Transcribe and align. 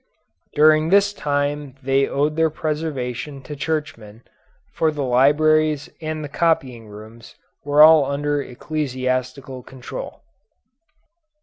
During 0.55 0.89
this 0.89 1.13
time 1.13 1.75
they 1.83 2.07
owed 2.07 2.35
their 2.35 2.49
preservation 2.49 3.43
to 3.43 3.55
churchmen, 3.55 4.23
for 4.73 4.89
the 4.89 5.03
libraries 5.03 5.91
and 6.01 6.23
the 6.23 6.27
copying 6.27 6.87
rooms 6.87 7.35
were 7.63 7.83
all 7.83 8.05
under 8.05 8.41
ecclesiastical 8.41 9.61
control. 9.61 10.23